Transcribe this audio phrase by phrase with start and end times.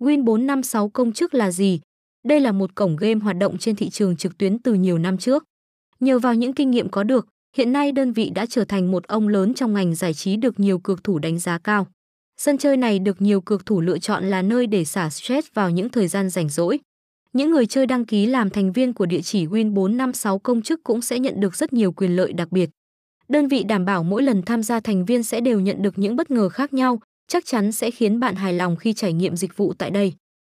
[0.00, 1.80] Win 456 công chức là gì?
[2.24, 5.18] Đây là một cổng game hoạt động trên thị trường trực tuyến từ nhiều năm
[5.18, 5.44] trước.
[6.00, 9.06] Nhờ vào những kinh nghiệm có được, hiện nay đơn vị đã trở thành một
[9.06, 11.86] ông lớn trong ngành giải trí được nhiều cược thủ đánh giá cao.
[12.36, 15.70] Sân chơi này được nhiều cược thủ lựa chọn là nơi để xả stress vào
[15.70, 16.78] những thời gian rảnh rỗi.
[17.32, 20.80] Những người chơi đăng ký làm thành viên của địa chỉ Win 456 công chức
[20.84, 22.70] cũng sẽ nhận được rất nhiều quyền lợi đặc biệt.
[23.28, 26.16] Đơn vị đảm bảo mỗi lần tham gia thành viên sẽ đều nhận được những
[26.16, 29.56] bất ngờ khác nhau, chắc chắn sẽ khiến bạn hài lòng khi trải nghiệm dịch
[29.56, 30.14] vụ tại đây.